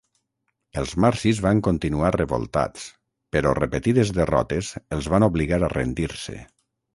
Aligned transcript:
Els 0.83 0.93
marsis 1.03 1.41
van 1.45 1.59
continuar 1.67 2.09
revoltats 2.15 2.87
però 3.37 3.51
repetides 3.59 4.13
derrotes 4.21 4.71
els 4.99 5.11
van 5.17 5.29
obligar 5.29 5.61
a 5.61 5.71
rendir-se. 5.77 6.37